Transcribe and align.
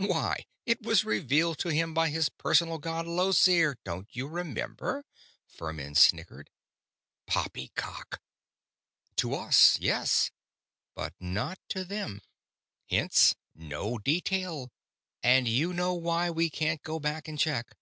"_"Why, 0.08 0.44
it 0.66 0.82
was 0.82 1.04
revealed 1.04 1.58
to 1.60 1.68
him 1.68 1.94
by 1.94 2.08
his 2.08 2.28
personal 2.30 2.78
god 2.78 3.06
Llosir 3.06 3.76
don't 3.84 4.08
you 4.10 4.26
remember?" 4.26 5.04
Furmin 5.46 5.94
snickered. 5.94 6.50
"Poppycock!" 7.28 8.20
_"To 9.14 9.36
us, 9.36 9.78
yes; 9.78 10.32
but 10.96 11.14
not 11.20 11.60
to 11.68 11.84
them. 11.84 12.22
Hence, 12.90 13.36
no 13.54 13.98
detail, 13.98 14.72
and 15.22 15.46
you 15.46 15.72
know 15.72 15.94
why 15.94 16.28
we 16.28 16.50
can't 16.50 16.82
go 16.82 16.98
back 16.98 17.28
and 17.28 17.38
check." 17.38 17.76